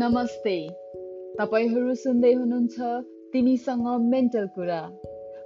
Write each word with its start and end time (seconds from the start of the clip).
नमस्ते। 0.00 0.68
तपाईँहरू 1.38 1.94
सुन्दै 1.94 2.32
हुनुहुन्छ 2.32 2.80
तिमीसँग 3.32 3.86
मेन्टल 4.00 4.46
कुरा। 4.46 4.82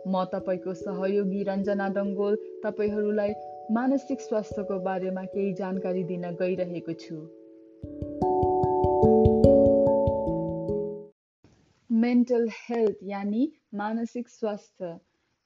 म 0.06 0.24
तपाईँको 0.24 0.74
सहयोगी 0.74 1.42
रञ्जना 1.42 1.88
डङ्गोल 1.88 2.36
तपाईँहरूलाई 2.64 3.32
मानसिक 3.70 4.20
स्वास्थ्यको 4.20 4.78
बारेमा 4.78 5.24
केही 5.24 5.52
जानकारी 5.52 6.04
दिन 6.04 6.30
गइरहेको 6.30 6.92
छु। 6.92 7.16
मेन्टल 11.92 12.48
हेल्थ 12.48 12.98
यानि 13.02 13.52
मानसिक 13.74 14.28
स्वास्थ्य। 14.28 14.98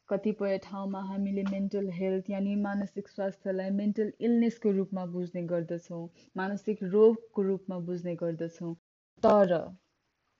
कतिपय 0.09 0.59
ठाउँमा 0.59 1.00
हामीले 1.00 1.42
मेन्टल 1.42 1.88
हेल्थ 1.91 2.30
यानि 2.30 2.54
मानसिक 2.54 3.09
स्वास्थ्यलाई 3.09 3.70
मेन्टल 3.70 4.12
इलनेसको 4.20 4.70
रूपमा 4.70 5.06
बुझ्ने 5.06 5.42
गर्दछौँ 5.42 6.09
मानसिक 6.36 6.78
रोगको 6.82 7.42
रूपमा 7.42 7.78
बुझ्ने 7.78 8.14
गर्दछौँ। 8.14 8.74
तर 9.23 9.52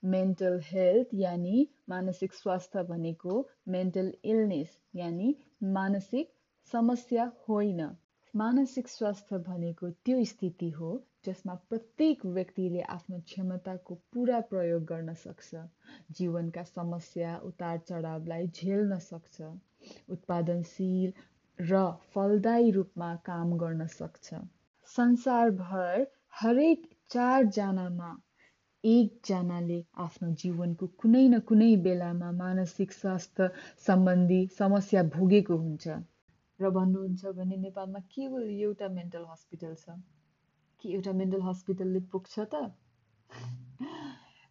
मेन्टल 0.03 0.59
हेल्थ 0.65 1.15
यानि 1.15 1.67
मानसिक 1.89 2.35
स्वास्थ्य 2.35 2.83
भनेको 2.83 3.37
मेन्टल 3.69 4.13
इलनेस 4.25 4.77
यानि 4.95 5.35
मानसिक 5.77 6.33
समस्या 6.73 7.25
होइन। 7.49 7.81
मानसिक 8.35 8.89
स्वास्थ्य 8.89 9.39
भनेको 9.39 9.91
त्यो 10.05 10.25
स्थिति 10.25 10.69
हो 10.71 10.91
जसमा 11.27 11.55
प्रत्येक 11.71 12.25
व्यक्तिले 12.27 12.83
आफ्नो 12.95 13.19
क्षमताको 13.21 13.95
पुरा 14.13 14.41
प्रयोग 14.51 14.85
गर्न 14.85 15.15
सक्छ। 15.15 15.63
जीवनका 16.13 16.63
समस्या 16.65 17.37
उतार 17.45 17.79
चढावलाई 17.89 18.47
झेल्न 18.49 18.99
सक्छ। 18.99 19.51
उत्पादनशील 20.11 21.13
र 21.59 21.83
फलदायी 22.15 22.71
रूपमा 22.71 23.15
काम 23.25 23.57
गर्न 23.57 23.87
सक्छ। 23.87 24.35
संसारभर 24.91 26.07
हरेक 26.43 26.87
चारजनामा 27.11 28.15
एकजनाले 28.87 29.79
आफ्नो 29.99 30.29
जीवनको 30.43 30.87
कुनै 31.03 31.23
न 31.29 31.39
कुनै 31.51 31.71
बेलामा 31.87 32.31
मानसिक 32.41 32.93
स्वास्थ्य 32.93 33.49
सम्बन्धी 33.87 34.41
समस्या 34.59 35.03
भोगेको 35.15 35.57
हुन्छ। 35.57 35.97
र 36.61 36.71
भन्नुहुन्छ 36.71 37.33
भने 37.39 37.57
नेपालमा 37.63 38.01
केवल 38.11 38.45
एउटा 38.51 38.89
मेन्टल 38.89 39.25
हस्पिटल 39.31 39.75
छ? 39.75 39.97
कि 40.81 40.93
एउटा 40.95 41.13
मेन्टल 41.13 41.43
हस्पिटलले 41.43 42.01
पुग्छ 42.13 42.47
त? 42.55 42.63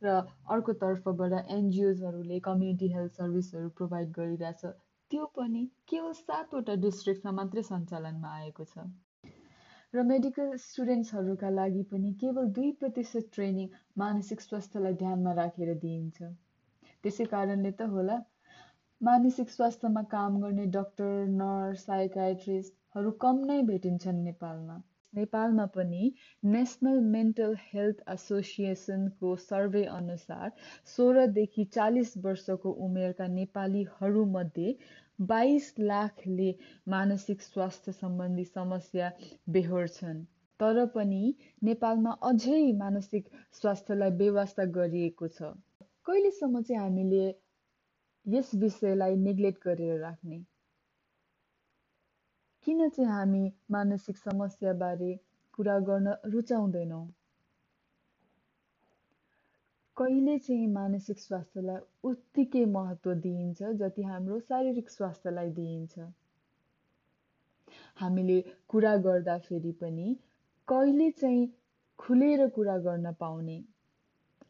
र 0.01 0.17
अर्को 0.49 0.73
तर्फबाट 0.81 1.33
एनजिओजहरूले 1.51 2.39
कम्युनिटी 2.39 2.87
हेल्थ 2.93 3.11
सर्भिसहरू 3.13 3.69
प्रोभाइड 3.69 4.11
गरिरहेछ। 4.11 4.65
त्यो 5.11 5.25
पनि 5.37 5.63
केवल 5.87 6.13
सातवटा 6.19 6.75
डिस्ट्रिक्टमा 6.83 7.31
मात्रै 7.31 7.63
सञ्चालनमा 7.63 8.29
आएको 8.35 8.65
छ। 8.65 8.87
र 9.95 10.03
मेडिकल 10.03 10.55
स्टुडेन्ट्सहरूका 10.61 11.49
लागि 11.49 11.81
पनि 11.89 12.09
केवल 12.21 12.47
दुई 12.51 12.71
प्रतिशत 12.79 13.29
ट्रेनिङ 13.33 13.67
मानसिक 13.97 14.41
स्वास्थ्यलाई 14.41 14.93
ध्यानमा 14.95 15.33
राखेर 15.33 15.73
दिइन्छ। 15.79 16.31
त्यसै 17.03 17.27
कारणले 17.29 17.71
त 17.71 17.87
होला 17.91 18.17
मानसिक 19.01 19.49
स्वास्थ्यमा 19.49 20.03
काम 20.09 20.41
गर्ने 20.41 20.65
डक्टर 20.73 21.13
नर्स 21.35 21.85
साइकाट्रिस्टहरू 21.85 23.11
कम 23.19 23.41
नै 23.45 23.61
भेटिन्छन् 23.65 24.21
नेपालमा। 24.23 24.77
नेपालमा 25.15 25.65
पनि 25.73 26.11
नेसनल 26.43 26.99
मेन्टल 27.11 27.55
हेल्थ 27.63 28.03
एसोसिएसनको 28.09 29.35
सर्वे 29.43 29.83
अनुसार 29.93 30.51
सोह्रदेखि 30.95 31.65
चालिस 31.73 32.13
वर्षको 32.25 32.71
उमेरका 32.87 33.27
नेपालीहरूमध्ये 33.33 34.75
बाइस 35.27 35.73
लाखले 35.79 36.49
मानसिक 36.87 37.41
स्वास्थ्य 37.41 37.91
सम्बन्धी 37.91 38.45
समस्या 38.45 39.11
बेहोर्छन् 39.49 40.23
तर 40.59 40.85
पनि 40.95 41.21
नेपालमा 41.63 42.11
अझै 42.23 42.59
मानसिक 42.77 43.29
स्वास्थ्यलाई 43.53 44.11
व्यवस्था 44.17 44.65
गरिएको 44.73 45.27
छ। 45.29 45.53
कहिलेसम्म 46.05 46.61
चाहिँ 46.61 46.81
हामीले 46.81 47.23
यस 48.25 48.51
विषयलाई 48.55 49.15
नेग्लेक्ट 49.21 49.63
गरेर 49.63 49.99
राख्ने? 50.01 50.37
किन 52.65 52.89
चाहिँ 52.89 53.11
हामी 53.11 53.53
मानसिक 53.71 54.17
समस्याबारे 54.17 55.19
कुरा 55.53 55.79
गर्न 55.79 56.15
रुचाउँदैनौँ? 56.25 57.07
कहिले 59.97 60.37
चाहिँ 60.37 60.67
मानसिक 60.67 61.19
स्वास्थ्यलाई 61.19 61.77
उत्तिकै 62.03 62.65
महत्त्व 62.65 63.13
दिइन्छ 63.13 63.63
जति 63.63 64.03
हाम्रो 64.03 64.39
शारीरिक 64.39 64.89
स्वास्थ्यलाई 64.89 65.49
दिइन्छ? 65.49 65.99
हामीले 67.95 68.43
कुरा 68.67 68.95
गर्दाखेरि 68.97 69.71
पनि 69.71 70.15
कहिले 70.67 71.11
चाहिँ 71.11 71.53
खुलेर 71.97 72.47
कुरा 72.47 72.77
गर्न 72.77 73.13
पाउने 73.13 73.63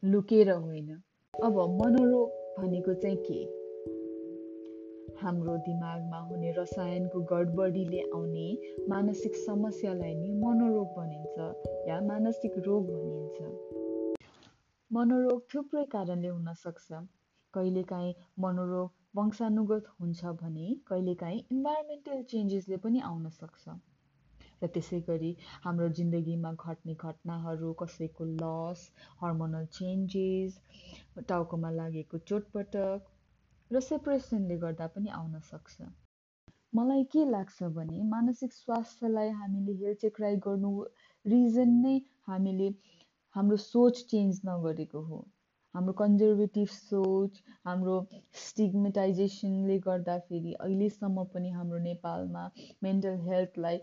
लुकेर 0.04 0.50
होइन? 0.50 1.02
अब 1.34 1.58
मनोरोग 1.82 2.30
भनेको 2.58 2.94
चाहिँ 2.94 3.16
के? 3.16 3.55
हाम्रो 5.20 5.56
दिमागमा 5.66 6.18
हुने 6.22 6.50
रसायनको 6.56 7.20
गडबडीले 7.30 8.00
आउने 8.08 8.48
मानसिक 8.88 9.36
समस्यालाई 9.36 10.14
नै 10.16 10.32
मनोरोग 10.42 10.90
भनिन्छ 10.96 11.46
या 11.88 11.96
मानसिक 12.08 12.58
रोग 12.66 12.90
भनिन्छ। 12.90 13.38
मनोरोग 14.90 15.40
थुप्रै 15.54 15.84
कारणले 15.94 16.28
हुनसक्छ। 16.28 17.00
कहिलेकाहीँ 17.54 18.14
मनोरोग 18.38 19.18
वंशानुगत 19.20 19.90
हुन्छ 19.96 20.36
भने 20.42 20.68
कहिलेकाहीँ 20.86 21.42
इन्भाइरोमेन्टल 21.50 22.22
चेन्जेसले 22.34 22.82
पनि 22.86 23.04
आउन 23.10 23.28
सक्छ। 23.38 23.76
र 24.62 24.68
त्यसै 24.74 24.98
गरी 25.08 25.32
हाम्रो 25.64 25.88
जिन्दगीमा 25.96 26.52
घट्ने 26.60 26.94
घटनाहरू 27.00 27.72
कसैको 27.80 28.30
लस 28.36 28.86
हर्मोनल 29.20 29.66
चेन्जेस 29.74 30.60
टाउकोमा 31.28 31.70
लागेको 31.72 32.18
चोटपटक 32.28 33.12
र 33.70 33.80
सेपरेसनले 33.84 34.56
गर्दा 34.64 34.86
पनि 34.96 35.08
आउन 35.14 35.38
सक्छ। 35.44 35.86
मलाई 36.74 37.04
के 37.12 37.24
लाग्छ 37.30 37.70
भने 37.76 38.02
मानसिक 38.10 38.52
स्वास्थ्यलाई 38.52 39.30
हामीले 39.38 39.72
हेलचेक्राइ 39.78 40.36
गर्नु 40.44 40.70
रिजन 41.24 41.72
नै 41.86 41.94
हामीले 42.28 42.68
हाम्रो 43.36 43.56
सोच 43.62 44.02
चेन्ज 44.10 44.40
नगरेको 44.46 45.00
हो। 45.08 45.18
हाम्रो 45.74 45.92
कन्जर्भेटिभ 45.96 46.68
सोच 46.74 47.42
हाम्रो 47.68 47.96
स्टिग्मेटाइजेसनले 48.42 49.78
गर्दाखेरि 49.86 50.52
अहिलेसम्म 50.66 51.24
पनि 51.34 51.50
हाम्रो 51.56 51.78
नेपालमा 51.86 52.44
मेन्टल 52.88 53.18
हेल्थलाई 53.24 53.80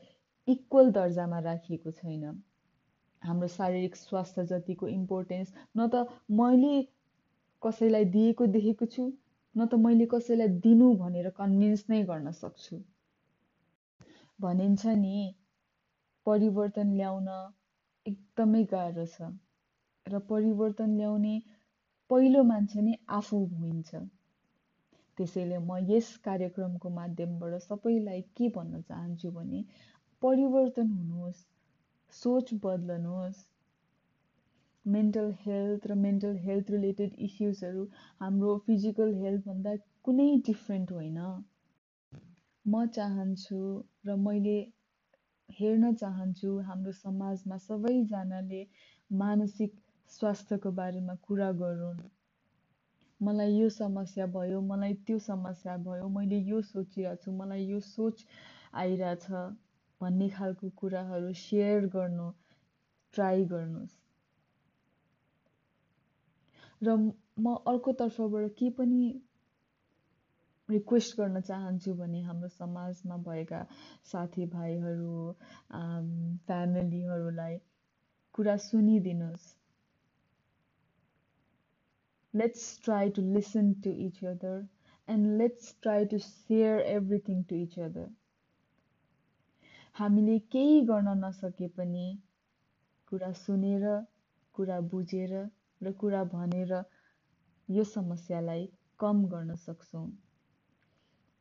इक्वल 0.48 0.92
दर्जामा 1.00 1.40
राखिएको 1.50 1.92
छैन। 2.00 2.24
हाम्रो 3.22 3.48
शारीरिक 3.58 3.96
स्वास्थ्य 3.96 4.46
जतिको 4.54 4.88
इम्पोर्टेन्स 4.94 5.54
न 5.78 5.88
त 5.88 6.08
मैले 6.40 6.74
कसैलाई 7.62 8.10
दिएको 8.16 8.50
देखेको 8.56 8.90
छु। 8.96 9.06
न 9.56 9.66
त 9.66 9.80
मैले 9.82 10.06
कसैलाई 10.12 10.56
दिनु 10.62 10.90
भनेर 10.98 11.30
कन्भिन्स 11.36 11.86
नै 11.90 12.02
गर्न 12.06 12.32
सक्छु। 12.38 12.78
भनिन्छ 14.40 14.94
नि 14.98 15.18
परिवर्तन 16.26 16.94
ल्याउन 16.96 17.30
एकदमै 18.06 18.64
गाह्रो 18.70 19.06
छ 19.10 19.30
र 20.06 20.20
परिवर्तन 20.30 20.96
ल्याउने 20.98 21.36
पहिलो 22.10 22.44
मान्छे 22.46 22.82
नै 22.82 22.96
आफू 23.18 23.40
हुन्छ 23.54 24.02
त्यसैले 25.18 25.58
म 25.60 25.78
यस 25.90 26.10
कार्यक्रमको 26.24 26.90
माध्यमबाट 26.96 27.58
सबैलाई 27.62 28.22
के 28.38 28.50
भन्न 28.56 28.82
चाहन्छु 28.84 29.32
भने 29.32 29.64
परिवर्तन 30.22 30.92
हुनुहोस् 30.92 31.44
सोच 32.14 32.54
बदल्नुहोस् 32.62 33.44
मेन्टल 34.86 35.32
हेल्थ 35.42 35.88
र 35.88 35.96
मेन्टल 35.98 36.38
हेल्थ 36.40 36.72
रिलेटेड 36.72 37.14
इस्युजहरू 37.26 37.84
हाम्रो 38.22 38.56
फिजिकल 38.66 39.14
हेल्थभन्दा 39.18 39.76
कुनै 40.06 40.26
डिफ्रेन्ट 40.48 40.92
होइन। 40.92 41.20
म 42.66 42.86
चाहन्छु 42.96 43.60
र 44.06 44.16
मैले 44.22 44.58
हेर्न 45.50 45.94
चाहन्छु 45.96 46.52
हाम्रो 46.68 46.96
समाजमा 46.98 47.58
सबैजनाले 47.64 48.62
मानसिक 49.10 49.80
स्वास्थ्यको 50.12 50.72
बारेमा 50.74 51.16
कुरा 51.22 51.50
गरून्। 51.62 52.04
मलाई 53.22 53.54
यो 53.54 53.70
समस्या 53.72 54.26
भयो 54.30 54.62
मलाई 54.68 54.94
त्यो 55.08 55.20
समस्या 55.26 55.78
भयो 55.84 56.08
मैले 56.16 56.40
यो 56.46 56.62
सोचिरहेको 56.70 57.24
छु 57.24 57.36
मलाई 57.38 57.66
यो 57.66 57.80
सोच 57.88 58.26
आइरहेछ 58.82 59.44
भन्ने 60.02 60.30
खालको 60.38 60.70
कुराहरू 60.78 61.34
सेयर 61.42 61.92
गर्नु 61.96 62.32
ट्राई 63.14 63.46
गर्नुहोस्। 63.52 64.03
र 66.84 66.96
म 67.40 67.54
अर्कोतर्फबाट 67.68 68.52
के 68.58 68.70
पनि 68.80 69.04
रिक्वेस्ट 70.70 71.18
गर्न 71.20 71.42
चाहन्छु 71.42 71.94
भने 71.96 72.22
हाम्रो 72.24 72.50
समाजमा 72.52 73.18
भएका 73.24 73.60
साथीभाइहरू 74.12 75.16
फ्यामिलीहरूलाई 76.48 77.58
कुरा 78.36 78.56
सुनिदिनुहोस्। 78.66 79.48
Let's 82.34 82.64
try 82.84 83.10
to 83.18 83.22
listen 83.34 83.74
to 83.84 83.92
each 84.06 84.24
other 84.26 84.60
and 85.08 85.38
let's 85.38 85.76
try 85.82 86.06
to 86.14 86.18
share 86.28 86.80
everything 86.92 87.44
to 87.50 87.56
each 87.64 87.80
other 87.80 88.08
हामीले 89.96 90.38
केही 90.54 90.80
गर्न 90.86 91.18
नसके 91.18 91.68
पनि 91.76 92.06
कुरा 93.08 93.32
सुनेर 93.42 93.86
कुरा 94.56 94.80
बुझेर 94.94 95.36
र 95.84 95.92
कुरा 95.98 96.24
भनेर 96.32 96.74
यो 97.70 97.84
समस्यालाई 97.90 98.68
कम 99.00 99.24
गर्न 99.28 99.56
सक्छौँ। 99.62 100.06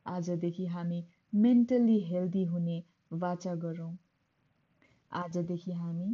आजदेखि 0.05 0.65
हामी 0.67 1.03
मेन्टल्ली 1.37 1.99
हेल्दी 2.03 2.43
हुने 2.45 2.77
वाचा 3.17 3.55
गरौँ। 3.55 3.93
आजदेखि 5.11 5.71
हामी 5.73 6.09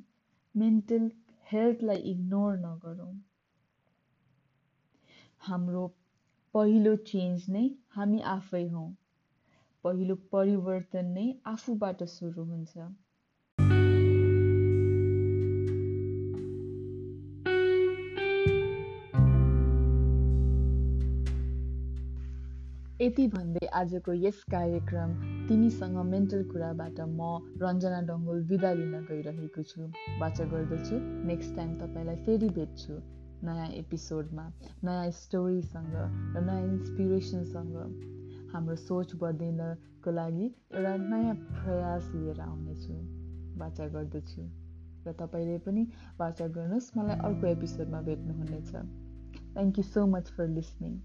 मेन्टल 0.55 1.09
हेल्थलाई 1.47 2.01
इग्नोर 2.11 2.57
नगरौँ। 2.57 3.13
हाम्रो 5.41 5.83
पहिलो 6.53 6.95
चेन्ज 7.05 7.45
नै 7.49 7.63
हामी 7.89 8.21
आफै 8.29 8.63
हौँ। 8.69 8.87
पहिलो 9.83 10.15
परिवर्तन 10.31 11.13
नै 11.13 11.27
आफूबाट 11.45 12.03
सुरु 12.11 12.45
हुन्छ। 12.45 12.89
यति 22.99 23.25
भन्दै 23.33 23.67
आजको 23.79 24.13
यस 24.13 24.39
कार्यक्रम 24.51 25.11
तिमीसँग 25.47 25.97
मेन्टल 26.05 26.41
कुराबाट 26.47 26.97
म 27.01 27.27
रञ्जना 27.61 27.99
डङ्गोल 28.07 28.41
विदा 28.49 28.71
लिन 28.79 28.95
गइरहेको 29.11 29.63
छु। 29.69 29.85
बाचा 30.19 30.47
गर्दछु। 30.53 30.97
नेक्स्ट 31.29 31.55
टाइम 31.55 31.69
तपाईँलाई 31.79 32.19
फेरि 32.25 32.49
भेट्छु 32.57 32.97
नयाँ 33.41 33.67
एपिसोडमा 33.77 34.45
नयाँ 34.83 35.11
स्टोरीसँग 35.11 35.95
र 35.95 36.43
नयाँ 36.43 36.65
इन्सपिरेसनसँग। 36.65 37.77
हाम्रो 38.53 38.75
सोच 38.75 39.15
बदलिनको 39.21 40.11
लागि 40.11 40.47
एउटा 40.47 40.95
नयाँ 41.05 41.35
प्रयास 41.55 42.09
लिएर 42.15 42.41
आउनेछु। 42.41 42.97
बाचा 43.59 43.87
गर्दछु। 43.95 44.49
र 45.05 45.13
तपाईँले 45.21 45.57
पनि 45.59 45.85
बाचा 46.19 46.47
गर्नुहोस्। 46.57 46.91
मलाई 46.97 47.17
अर्को 47.29 47.47
एपिसोडमा 47.47 48.01
भेट्नुहुनेछ। 48.01 48.71
Thank 48.71 49.77
you 49.77 49.87
so 49.87 50.05
much 50.07 50.35
for 50.35 50.47
listening 50.49 50.99